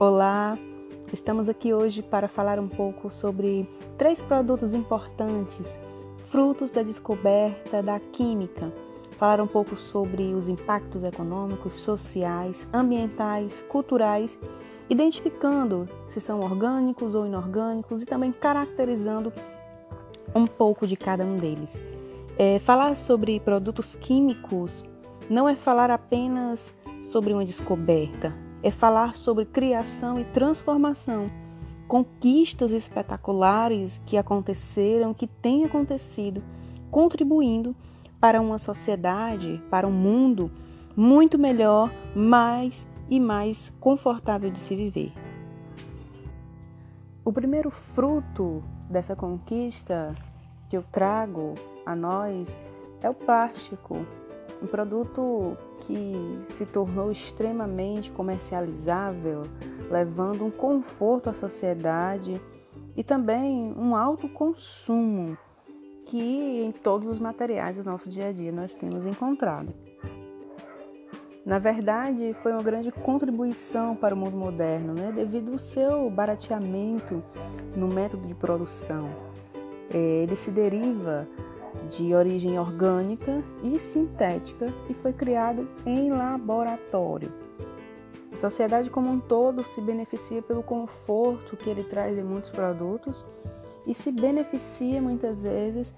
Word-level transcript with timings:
Olá, 0.00 0.56
estamos 1.12 1.48
aqui 1.48 1.74
hoje 1.74 2.02
para 2.02 2.28
falar 2.28 2.60
um 2.60 2.68
pouco 2.68 3.10
sobre 3.10 3.68
três 3.96 4.22
produtos 4.22 4.72
importantes, 4.72 5.76
frutos 6.30 6.70
da 6.70 6.84
descoberta 6.84 7.82
da 7.82 7.98
química. 7.98 8.72
Falar 9.16 9.40
um 9.40 9.46
pouco 9.48 9.74
sobre 9.74 10.32
os 10.34 10.48
impactos 10.48 11.02
econômicos, 11.02 11.72
sociais, 11.72 12.68
ambientais, 12.72 13.64
culturais, 13.68 14.38
identificando 14.88 15.84
se 16.06 16.20
são 16.20 16.38
orgânicos 16.38 17.16
ou 17.16 17.26
inorgânicos 17.26 18.00
e 18.00 18.06
também 18.06 18.30
caracterizando 18.30 19.32
um 20.32 20.46
pouco 20.46 20.86
de 20.86 20.96
cada 20.96 21.24
um 21.24 21.34
deles. 21.34 21.82
É, 22.38 22.60
falar 22.60 22.96
sobre 22.96 23.40
produtos 23.40 23.96
químicos 23.96 24.84
não 25.28 25.48
é 25.48 25.56
falar 25.56 25.90
apenas 25.90 26.72
sobre 27.02 27.32
uma 27.32 27.44
descoberta, 27.44 28.32
é 28.62 28.70
falar 28.70 29.14
sobre 29.14 29.44
criação 29.44 30.20
e 30.20 30.24
transformação, 30.24 31.30
conquistas 31.86 32.72
espetaculares 32.72 34.00
que 34.04 34.16
aconteceram, 34.16 35.14
que 35.14 35.26
têm 35.26 35.64
acontecido, 35.64 36.42
contribuindo 36.90 37.74
para 38.20 38.40
uma 38.40 38.58
sociedade, 38.58 39.62
para 39.70 39.86
um 39.86 39.92
mundo 39.92 40.50
muito 40.96 41.38
melhor, 41.38 41.92
mais 42.14 42.88
e 43.08 43.18
mais 43.20 43.72
confortável 43.80 44.50
de 44.50 44.58
se 44.58 44.74
viver. 44.74 45.12
O 47.24 47.32
primeiro 47.32 47.70
fruto 47.70 48.62
dessa 48.90 49.14
conquista 49.14 50.14
que 50.68 50.76
eu 50.76 50.82
trago 50.82 51.54
a 51.86 51.94
nós 51.94 52.60
é 53.00 53.08
o 53.08 53.14
plástico, 53.14 54.04
um 54.62 54.66
produto 54.66 55.56
que 55.80 56.14
se 56.48 56.66
tornou 56.66 57.10
extremamente 57.10 58.10
comercializável, 58.10 59.42
levando 59.90 60.44
um 60.44 60.50
conforto 60.50 61.30
à 61.30 61.32
sociedade 61.32 62.40
e 62.96 63.04
também 63.04 63.72
um 63.76 63.94
alto 63.94 64.28
consumo 64.28 65.36
que 66.04 66.62
em 66.62 66.72
todos 66.72 67.08
os 67.08 67.18
materiais 67.18 67.76
do 67.76 67.84
nosso 67.84 68.08
dia 68.08 68.28
a 68.28 68.32
dia 68.32 68.50
nós 68.50 68.74
temos 68.74 69.06
encontrado. 69.06 69.72
Na 71.44 71.58
verdade, 71.58 72.36
foi 72.42 72.52
uma 72.52 72.62
grande 72.62 72.90
contribuição 72.90 73.96
para 73.96 74.14
o 74.14 74.18
mundo 74.18 74.36
moderno, 74.36 74.92
né? 74.92 75.12
devido 75.14 75.52
ao 75.52 75.58
seu 75.58 76.10
barateamento 76.10 77.22
no 77.74 77.88
método 77.88 78.26
de 78.26 78.34
produção. 78.34 79.08
É, 79.90 79.96
ele 79.96 80.36
se 80.36 80.50
deriva 80.50 81.26
de 81.88 82.14
origem 82.14 82.58
orgânica 82.58 83.42
e 83.62 83.78
sintética 83.78 84.72
e 84.88 84.94
foi 84.94 85.12
criado 85.12 85.68
em 85.84 86.10
laboratório. 86.10 87.32
A 88.32 88.36
sociedade 88.36 88.90
como 88.90 89.10
um 89.10 89.18
todo 89.18 89.62
se 89.64 89.80
beneficia 89.80 90.42
pelo 90.42 90.62
conforto 90.62 91.56
que 91.56 91.68
ele 91.68 91.82
traz 91.82 92.16
em 92.16 92.22
muitos 92.22 92.50
produtos 92.50 93.24
e 93.86 93.94
se 93.94 94.12
beneficia 94.12 95.00
muitas 95.00 95.42
vezes 95.42 95.94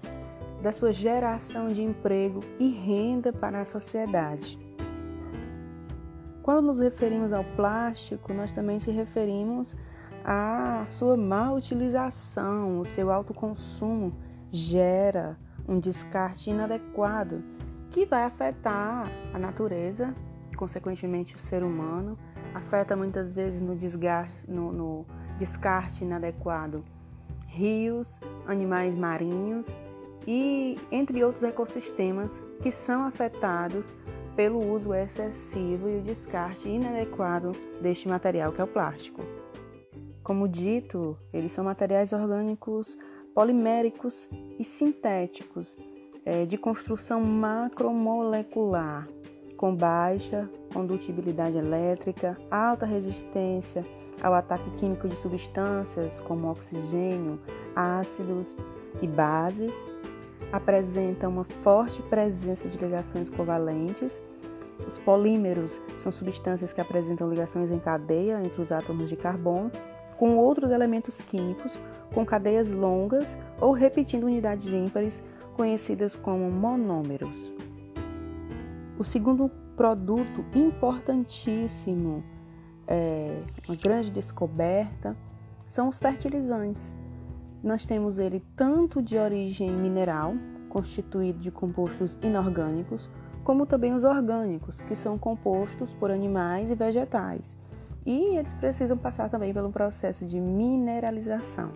da 0.61 0.71
sua 0.71 0.93
geração 0.93 1.67
de 1.67 1.81
emprego 1.81 2.39
e 2.59 2.69
renda 2.69 3.33
para 3.33 3.61
a 3.61 3.65
sociedade. 3.65 4.57
Quando 6.41 6.67
nos 6.67 6.79
referimos 6.79 7.33
ao 7.33 7.43
plástico, 7.43 8.33
nós 8.33 8.51
também 8.51 8.79
se 8.79 8.91
referimos 8.91 9.75
à 10.23 10.85
sua 10.87 11.17
má 11.17 11.51
utilização, 11.51 12.79
o 12.79 12.85
seu 12.85 13.11
alto 13.11 13.33
consumo 13.33 14.13
gera 14.49 15.37
um 15.67 15.79
descarte 15.79 16.49
inadequado 16.49 17.43
que 17.89 18.05
vai 18.05 18.23
afetar 18.23 19.07
a 19.33 19.39
natureza, 19.39 20.15
consequentemente 20.55 21.35
o 21.35 21.39
ser 21.39 21.63
humano, 21.63 22.17
afeta 22.53 22.95
muitas 22.95 23.33
vezes 23.33 23.61
no, 23.61 23.75
no, 24.47 24.71
no 24.71 25.05
descarte 25.37 26.03
inadequado 26.03 26.83
rios, 27.47 28.17
animais 28.47 28.97
marinhos 28.97 29.67
e 30.25 30.77
entre 30.91 31.23
outros 31.23 31.43
ecossistemas 31.43 32.41
que 32.61 32.71
são 32.71 33.03
afetados 33.03 33.93
pelo 34.35 34.65
uso 34.71 34.93
excessivo 34.93 35.89
e 35.89 35.97
o 35.97 36.01
descarte 36.01 36.69
inadequado 36.69 37.51
deste 37.81 38.07
material 38.07 38.51
que 38.51 38.61
é 38.61 38.63
o 38.63 38.67
plástico. 38.67 39.21
Como 40.23 40.47
dito, 40.47 41.17
eles 41.33 41.51
são 41.51 41.65
materiais 41.65 42.13
orgânicos 42.13 42.97
poliméricos 43.33 44.29
e 44.59 44.63
sintéticos 44.63 45.77
é, 46.25 46.45
de 46.45 46.57
construção 46.57 47.21
macromolecular, 47.21 49.07
com 49.57 49.75
baixa 49.75 50.49
condutibilidade 50.73 51.57
elétrica, 51.57 52.37
alta 52.49 52.85
resistência 52.85 53.85
ao 54.21 54.33
ataque 54.33 54.69
químico 54.71 55.07
de 55.07 55.15
substâncias 55.15 56.19
como 56.19 56.49
oxigênio, 56.49 57.39
ácidos 57.75 58.55
e 59.01 59.07
bases, 59.07 59.75
apresenta 60.51 61.27
uma 61.27 61.43
forte 61.43 62.01
presença 62.03 62.67
de 62.67 62.77
ligações 62.77 63.29
covalentes. 63.29 64.21
Os 64.85 64.97
polímeros 64.97 65.81
são 65.95 66.11
substâncias 66.11 66.73
que 66.73 66.81
apresentam 66.81 67.29
ligações 67.29 67.71
em 67.71 67.79
cadeia 67.79 68.41
entre 68.43 68.61
os 68.61 68.71
átomos 68.71 69.09
de 69.09 69.15
carbono 69.15 69.71
com 70.21 70.37
outros 70.37 70.69
elementos 70.69 71.19
químicos 71.19 71.79
com 72.13 72.23
cadeias 72.23 72.71
longas 72.71 73.35
ou 73.59 73.71
repetindo 73.71 74.25
unidades 74.25 74.67
ímpares 74.67 75.23
conhecidas 75.55 76.15
como 76.15 76.47
monômeros. 76.51 77.51
O 78.99 79.03
segundo 79.03 79.49
produto 79.75 80.45
importantíssimo, 80.53 82.23
é, 82.85 83.35
uma 83.67 83.75
grande 83.75 84.11
descoberta, 84.11 85.17
são 85.67 85.89
os 85.89 85.97
fertilizantes. 85.97 86.93
Nós 87.63 87.87
temos 87.87 88.19
ele 88.19 88.43
tanto 88.55 89.01
de 89.01 89.17
origem 89.17 89.71
mineral, 89.71 90.35
constituído 90.69 91.39
de 91.39 91.49
compostos 91.49 92.15
inorgânicos, 92.21 93.09
como 93.43 93.65
também 93.65 93.95
os 93.95 94.03
orgânicos, 94.03 94.81
que 94.81 94.95
são 94.95 95.17
compostos 95.17 95.95
por 95.95 96.11
animais 96.11 96.69
e 96.69 96.75
vegetais 96.75 97.57
e 98.05 98.37
eles 98.37 98.53
precisam 98.55 98.97
passar 98.97 99.29
também 99.29 99.53
pelo 99.53 99.71
processo 99.71 100.25
de 100.25 100.39
mineralização. 100.39 101.71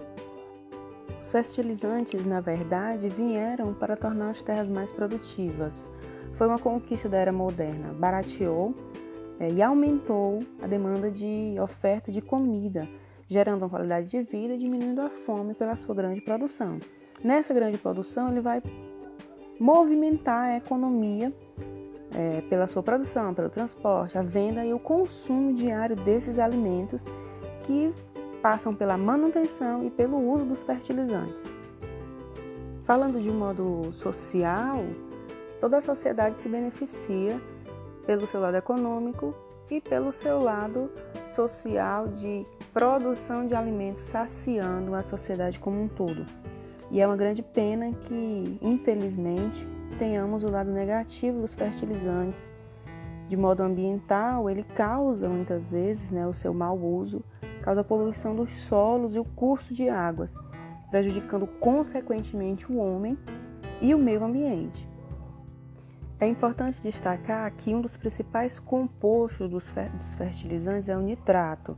Os 1.22 1.31
fertilizantes, 1.31 2.25
na 2.25 2.40
verdade, 2.41 3.09
vieram 3.09 3.74
para 3.74 3.96
tornar 3.96 4.30
as 4.30 4.41
terras 4.41 4.69
mais 4.69 4.91
produtivas. 4.91 5.88
Foi 6.34 6.47
uma 6.47 6.59
conquista 6.59 7.08
da 7.08 7.18
era 7.18 7.31
moderna, 7.31 7.94
barateou 7.94 8.75
é, 9.40 9.50
e 9.50 9.62
aumentou 9.62 10.40
a 10.62 10.68
demanda 10.68 11.09
de 11.09 11.56
oferta 11.62 12.12
de 12.12 12.22
comida, 12.22 12.88
gerando 13.28 13.63
uma 13.63 13.69
qualidade 13.69 14.09
de 14.09 14.22
vida 14.22 14.53
e 14.53 14.57
diminuindo 14.57 15.02
a 15.02 15.09
fome 15.09 15.53
pela 15.53 15.75
sua 15.75 15.96
grande 15.96 16.22
produção. 16.22 16.80
Nessa 17.24 17.53
grande 17.53 17.78
produção, 17.78 18.30
ele 18.30 18.42
vai 18.42 18.62
movimentar 19.59 20.44
a 20.44 20.57
economia 20.57 21.34
é, 22.16 22.42
pela 22.50 22.66
sua 22.66 22.81
produção, 22.81 23.34
pelo 23.34 23.50
transporte, 23.50 24.18
a 24.18 24.22
venda 24.22 24.66
e 24.66 24.74
o 24.74 24.80
consumo 24.80 25.53
diário 25.53 25.96
desses 25.98 26.40
alimentos 26.40 27.06
que 27.64 27.94
passam 28.42 28.74
pela 28.74 28.98
manutenção 28.98 29.86
e 29.86 29.90
pelo 29.90 30.18
uso 30.18 30.46
dos 30.46 30.64
fertilizantes. 30.64 31.44
Falando 32.84 33.20
de 33.20 33.30
um 33.30 33.38
modo 33.38 33.92
social, 33.92 34.86
toda 35.59 35.78
a 35.78 35.81
sociedade 35.81 36.40
se 36.40 36.48
beneficia 36.48 37.42
pelo 38.06 38.25
seu 38.28 38.40
lado 38.40 38.56
econômico 38.56 39.36
e 39.70 39.81
pelo 39.81 40.14
seu 40.14 40.40
lado 40.40 40.92
social 41.25 42.08
de 42.08 42.46
produção 42.72 43.48
de 43.48 43.56
alimentos, 43.56 44.04
saciando 44.04 44.94
a 44.94 45.02
sociedade 45.02 45.59
como 45.59 45.81
um 45.81 45.88
todo. 45.88 46.25
E 46.92 47.02
é 47.02 47.08
uma 47.08 47.18
grande 47.18 47.42
pena 47.42 47.92
que, 47.94 48.59
infelizmente, 48.62 49.68
tenhamos 49.97 50.44
o 50.44 50.50
lado 50.50 50.72
negativo 50.72 51.42
dos 51.42 51.54
fertilizantes. 51.54 52.51
De 53.27 53.36
modo 53.36 53.63
ambiental, 53.63 54.50
ele 54.50 54.63
causa 54.63 55.27
muitas 55.27 55.71
vezes 55.71 56.12
né, 56.12 56.27
o 56.27 56.33
seu 56.33 56.54
mau 56.54 56.77
uso, 56.77 57.24
causa 57.62 57.81
a 57.81 57.83
poluição 57.83 58.36
dos 58.36 58.51
solos 58.51 59.15
e 59.15 59.19
o 59.19 59.25
curso 59.25 59.74
de 59.74 59.89
águas, 59.89 60.38
prejudicando 60.92 61.48
consequentemente 61.48 62.71
o 62.71 62.77
homem 62.77 63.18
e 63.81 63.95
o 63.95 63.98
meio 63.98 64.24
ambiente. 64.24 64.88
É 66.19 66.27
importante 66.27 66.81
destacar 66.81 67.51
que 67.51 67.74
um 67.74 67.81
dos 67.81 67.98
principais 67.98 68.60
compostos 68.60 69.50
dos 69.50 69.74
fertilizantes 70.18 70.88
é 70.88 70.95
o 70.95 71.01
nitrato, 71.01 71.77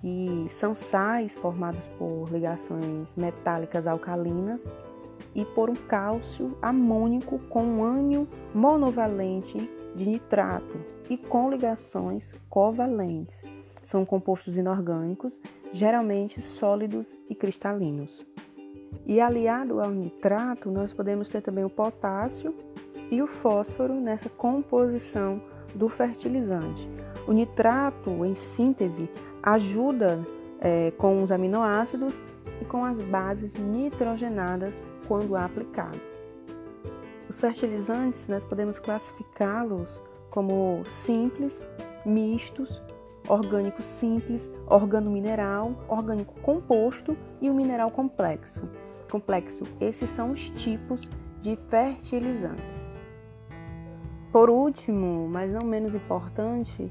que 0.00 0.46
são 0.50 0.74
sais 0.74 1.34
formados 1.34 1.86
por 1.96 2.28
ligações 2.32 3.14
metálicas 3.14 3.86
alcalinas 3.86 4.68
e 5.34 5.44
por 5.44 5.70
um 5.70 5.74
cálcio 5.74 6.56
amônico 6.60 7.38
com 7.48 7.64
um 7.64 7.84
ânion 7.84 8.26
monovalente 8.54 9.70
de 9.94 10.08
nitrato 10.08 10.80
e 11.08 11.16
com 11.16 11.50
ligações 11.50 12.34
covalentes. 12.48 13.42
São 13.82 14.04
compostos 14.04 14.56
inorgânicos, 14.56 15.40
geralmente 15.72 16.40
sólidos 16.40 17.18
e 17.28 17.34
cristalinos. 17.34 18.24
E 19.06 19.20
aliado 19.20 19.80
ao 19.80 19.90
nitrato, 19.90 20.70
nós 20.70 20.92
podemos 20.92 21.28
ter 21.28 21.40
também 21.40 21.64
o 21.64 21.70
potássio 21.70 22.54
e 23.10 23.20
o 23.20 23.26
fósforo 23.26 23.94
nessa 23.94 24.28
composição 24.28 25.42
do 25.74 25.88
fertilizante. 25.88 26.88
O 27.26 27.32
nitrato, 27.32 28.24
em 28.24 28.34
síntese, 28.34 29.08
ajuda 29.42 30.24
é, 30.62 30.92
com 30.92 31.22
os 31.22 31.32
aminoácidos 31.32 32.22
e 32.60 32.64
com 32.64 32.84
as 32.84 33.02
bases 33.02 33.56
nitrogenadas 33.56 34.86
quando 35.08 35.36
aplicado. 35.36 36.00
Os 37.28 37.40
fertilizantes 37.40 38.28
nós 38.28 38.44
podemos 38.44 38.78
classificá-los 38.78 40.00
como 40.30 40.82
simples, 40.86 41.64
mistos, 42.06 42.82
orgânico 43.28 43.82
simples, 43.82 44.52
organo-mineral, 44.66 45.74
orgânico 45.88 46.34
composto 46.40 47.16
e 47.40 47.50
o 47.50 47.54
mineral 47.54 47.90
complexo. 47.90 48.68
Complexo, 49.10 49.64
esses 49.80 50.08
são 50.10 50.30
os 50.30 50.50
tipos 50.50 51.10
de 51.38 51.56
fertilizantes. 51.68 52.86
Por 54.30 54.48
último, 54.48 55.28
mas 55.28 55.52
não 55.52 55.66
menos 55.66 55.94
importante, 55.94 56.90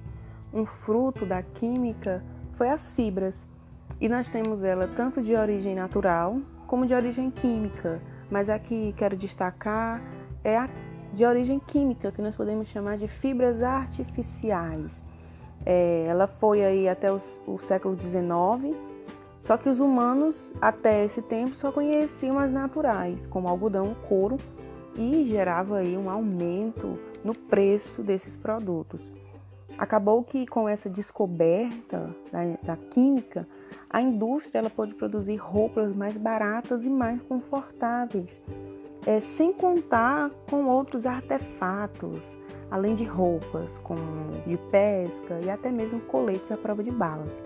um 0.53 0.65
fruto 0.65 1.25
da 1.25 1.41
química 1.41 2.23
foi 2.53 2.69
as 2.69 2.91
fibras. 2.91 3.47
E 4.01 4.09
nós 4.09 4.27
temos 4.27 4.63
ela 4.63 4.87
tanto 4.87 5.21
de 5.21 5.35
origem 5.35 5.75
natural 5.75 6.39
como 6.65 6.87
de 6.87 6.93
origem 6.93 7.29
química. 7.29 8.01
Mas 8.31 8.49
aqui 8.49 8.95
quero 8.97 9.15
destacar 9.15 10.01
é 10.43 10.57
a 10.57 10.67
de 11.13 11.25
origem 11.25 11.59
química, 11.59 12.11
que 12.11 12.21
nós 12.21 12.35
podemos 12.35 12.67
chamar 12.67 12.97
de 12.97 13.07
fibras 13.07 13.61
artificiais. 13.61 15.05
É, 15.65 16.05
ela 16.07 16.25
foi 16.25 16.63
aí 16.63 16.89
até 16.89 17.11
os, 17.11 17.41
o 17.45 17.57
século 17.57 17.99
XIX, 17.99 18.75
só 19.39 19.57
que 19.57 19.69
os 19.69 19.79
humanos 19.79 20.51
até 20.61 21.03
esse 21.03 21.21
tempo 21.21 21.53
só 21.53 21.71
conheciam 21.71 22.39
as 22.39 22.51
naturais, 22.51 23.27
como 23.27 23.47
algodão, 23.47 23.93
couro, 24.07 24.37
e 24.95 25.27
gerava 25.27 25.77
aí 25.77 25.97
um 25.97 26.09
aumento 26.09 26.97
no 27.23 27.35
preço 27.35 28.01
desses 28.01 28.35
produtos. 28.35 29.11
Acabou 29.77 30.23
que 30.23 30.47
com 30.47 30.67
essa 30.67 30.89
descoberta 30.89 32.09
da, 32.31 32.57
da 32.63 32.77
química, 32.77 33.47
a 33.89 34.01
indústria 34.01 34.59
ela 34.59 34.69
pôde 34.69 34.95
produzir 34.95 35.37
roupas 35.37 35.95
mais 35.95 36.17
baratas 36.17 36.85
e 36.85 36.89
mais 36.89 37.21
confortáveis, 37.23 38.41
é, 39.05 39.19
sem 39.19 39.51
contar 39.53 40.29
com 40.49 40.65
outros 40.65 41.05
artefatos, 41.05 42.19
além 42.69 42.95
de 42.95 43.03
roupas, 43.03 43.77
como 43.79 44.31
de 44.45 44.57
pesca 44.69 45.39
e 45.43 45.49
até 45.49 45.71
mesmo 45.71 45.99
coletes 46.01 46.51
à 46.51 46.57
prova 46.57 46.83
de 46.83 46.91
balas. 46.91 47.43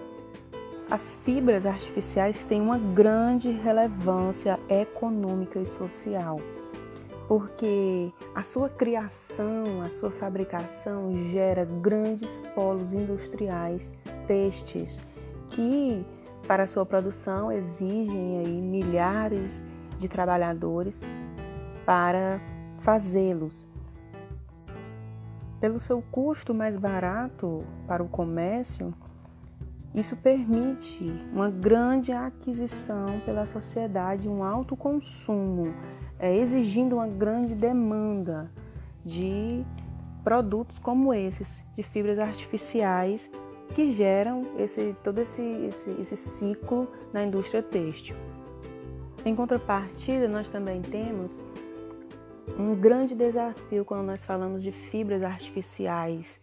As 0.90 1.16
fibras 1.24 1.66
artificiais 1.66 2.44
têm 2.44 2.62
uma 2.62 2.78
grande 2.78 3.50
relevância 3.50 4.60
econômica 4.70 5.60
e 5.60 5.66
social 5.66 6.40
porque 7.28 8.12
a 8.34 8.44
sua 8.44 8.70
criação, 8.70 9.82
a 9.84 9.90
sua 9.90 10.12
fabricação 10.12 11.12
gera 11.32 11.66
grandes 11.66 12.40
polos 12.54 12.94
industriais 12.94 13.92
têxteis 14.28 15.02
que 15.50 16.06
para 16.48 16.68
sua 16.68 16.86
produção 16.86 17.52
exigem 17.52 18.40
aí 18.40 18.62
milhares 18.62 19.64
de 20.00 20.08
trabalhadores 20.08 21.02
para 21.86 22.40
fazê-los. 22.80 23.68
Pelo 25.60 25.80
seu 25.80 26.04
custo 26.12 26.54
mais 26.54 26.78
barato 26.78 27.64
para 27.88 28.04
o 28.04 28.08
comércio, 28.08 28.94
isso 29.94 30.16
permite 30.18 31.10
uma 31.32 31.50
grande 31.50 32.12
aquisição 32.12 33.20
pela 33.26 33.46
sociedade, 33.46 34.28
um 34.28 34.44
alto 34.44 34.76
consumo 34.76 35.74
é, 36.20 36.36
exigindo 36.36 36.98
uma 36.98 37.08
grande 37.08 37.56
demanda 37.56 38.52
de 39.06 39.66
produtos 40.24 40.78
como 40.80 41.14
esses, 41.14 41.66
de 41.78 41.84
fibras 41.84 42.20
artificiais, 42.20 43.30
que 43.74 43.92
geram 43.92 44.44
esse, 44.58 44.96
todo 45.04 45.20
esse, 45.20 45.42
esse, 45.42 45.90
esse 46.00 46.18
ciclo 46.18 46.88
na 47.12 47.24
indústria 47.24 47.64
têxtil. 47.64 48.16
Em 49.26 49.36
contrapartida, 49.36 50.28
nós 50.28 50.48
também 50.50 50.82
temos 50.82 51.32
um 52.60 52.76
grande 52.76 53.16
desafio 53.16 53.84
quando 53.84 54.06
nós 54.06 54.24
falamos 54.24 54.62
de 54.62 54.72
fibras 54.72 55.24
artificiais, 55.24 56.40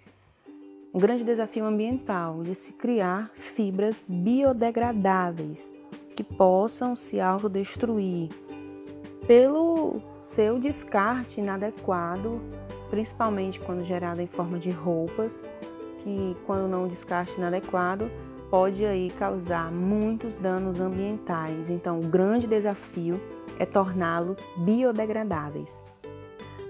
um 0.93 0.99
grande 0.99 1.25
desafio 1.25 1.65
ambiental 1.65 2.43
de 2.43 2.55
se 2.55 2.73
criar 2.73 3.31
fibras 3.35 4.05
biodegradáveis 4.07 5.73
que 6.15 6.23
possam 6.23 6.95
se 6.95 7.21
autodestruir, 7.21 8.29
pelo 9.27 10.03
seu 10.21 10.59
descarte 10.59 11.41
inadequado, 11.41 12.41
principalmente 12.91 13.59
quando 13.61 13.85
gerado 13.85 14.21
em 14.21 14.27
forma 14.27 14.59
de 14.59 14.71
roupas, 14.71 15.43
que 16.03 16.37
quando 16.47 16.69
não 16.69 16.89
descarte 16.89 17.37
inadequado 17.37 18.11
pode 18.51 18.85
aí 18.85 19.11
causar 19.11 19.73
muitos 19.73 20.37
danos 20.37 20.79
ambientais. 20.81 21.71
Então, 21.71 21.99
o 21.99 22.07
grande 22.07 22.47
desafio 22.47 23.21
é 23.59 23.65
torná-los 23.65 24.39
biodegradáveis. 24.59 25.71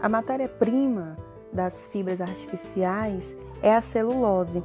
A 0.00 0.08
matéria-prima 0.08 1.16
das 1.52 1.86
fibras 1.86 2.20
artificiais 2.20 3.36
é 3.62 3.74
a 3.74 3.80
celulose, 3.80 4.62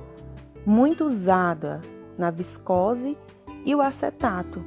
muito 0.66 1.06
usada 1.06 1.82
na 2.18 2.30
viscose 2.30 3.18
e 3.66 3.74
o 3.76 3.82
acetato. 3.82 4.64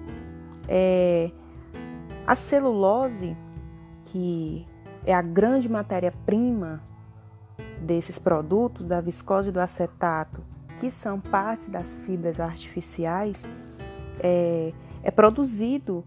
É, 0.68 1.30
a 2.26 2.34
celulose, 2.34 3.36
que 4.06 4.66
é 5.04 5.14
a 5.14 5.22
grande 5.22 5.68
matéria-prima 5.68 6.82
desses 7.80 8.18
produtos, 8.18 8.86
da 8.86 9.00
viscose 9.00 9.50
do 9.50 9.60
acetato, 9.60 10.42
que 10.78 10.90
são 10.90 11.20
partes 11.20 11.68
das 11.68 11.96
fibras 11.96 12.40
artificiais, 12.40 13.46
é, 14.18 14.72
é 15.02 15.10
produzido 15.10 16.04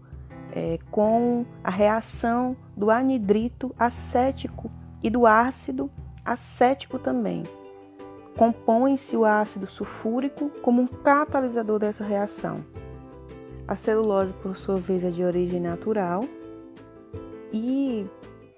é, 0.52 0.78
com 0.90 1.44
a 1.62 1.70
reação 1.70 2.56
do 2.76 2.90
anidrito 2.90 3.74
acético 3.78 4.70
e 5.02 5.10
do 5.10 5.26
ácido 5.26 5.90
acético 6.24 6.98
também. 6.98 7.42
Compõe-se 8.36 9.16
o 9.16 9.24
ácido 9.24 9.66
sulfúrico 9.66 10.50
como 10.62 10.82
um 10.82 10.86
catalisador 10.86 11.78
dessa 11.78 12.04
reação. 12.04 12.64
A 13.66 13.76
celulose, 13.76 14.32
por 14.34 14.56
sua 14.56 14.76
vez, 14.76 15.04
é 15.04 15.10
de 15.10 15.22
origem 15.24 15.60
natural 15.60 16.24
e 17.52 18.06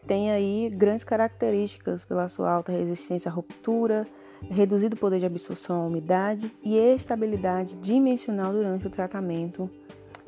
tem 0.06 0.30
aí 0.30 0.70
grandes 0.70 1.04
características 1.04 2.04
pela 2.04 2.28
sua 2.28 2.50
alta 2.50 2.72
resistência 2.72 3.30
à 3.30 3.34
ruptura, 3.34 4.06
reduzido 4.50 4.96
poder 4.96 5.18
de 5.18 5.26
absorção 5.26 5.82
à 5.82 5.86
umidade 5.86 6.50
e 6.62 6.76
estabilidade 6.76 7.74
dimensional 7.76 8.52
durante 8.52 8.86
o 8.86 8.90
tratamento 8.90 9.68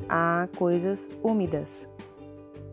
a 0.09 0.49
coisas 0.57 1.09
úmidas. 1.23 1.87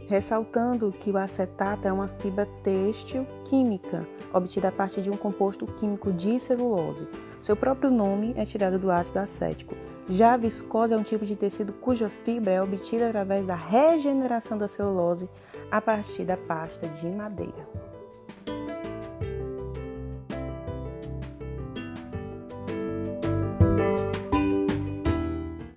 Ressaltando 0.08 0.92
que 0.92 1.10
o 1.10 1.18
acetato 1.18 1.88
é 1.88 1.92
uma 1.92 2.08
fibra 2.08 2.48
têxtil 2.64 3.26
química, 3.46 4.08
obtida 4.32 4.68
a 4.68 4.72
partir 4.72 5.02
de 5.02 5.10
um 5.10 5.18
composto 5.18 5.66
químico 5.66 6.14
de 6.14 6.40
celulose. 6.40 7.08
Seu 7.40 7.56
próprio 7.56 7.90
nome 7.90 8.34
é 8.38 8.46
tirado 8.46 8.78
do 8.78 8.92
ácido 8.92 9.20
acético. 9.20 9.76
Já 10.08 10.36
a 10.36 10.38
viscose 10.38 10.94
é 10.94 10.98
um 10.98 11.02
tipo 11.02 11.26
de 11.26 11.36
tecido 11.36 11.74
cuja 11.74 12.08
fibra 12.08 12.54
é 12.54 12.62
obtida 12.62 13.08
através 13.08 13.48
da 13.48 13.56
regeneração 13.56 14.58
da 14.58 14.68
celulose 14.68 15.28
a 15.72 15.82
partir 15.82 16.26
da 16.26 16.38
pasta 16.38 16.88
de 16.88 17.08
madeira. 17.08 17.68